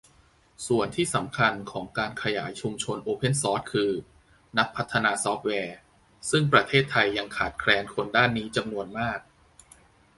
[0.67, 3.91] ส่วนที่สำคัญของการขยายชุมชนโอเพ่นซอร์สคือ
[4.57, 5.77] นักพัฒนาซอร์ฟแวร์
[6.29, 9.19] ซึ่งประเทศไทยยังขาดแคลนคนด้านนี้จำนวนมาก